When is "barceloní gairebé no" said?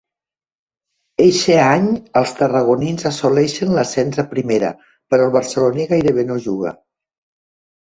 5.39-6.43